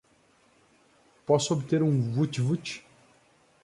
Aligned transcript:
Posso 1.27 1.53
obter 1.53 1.83
um 1.83 2.15
woot 2.17 2.41
woot!? 2.41 2.83